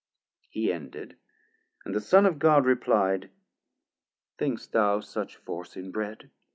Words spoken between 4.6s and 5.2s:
thou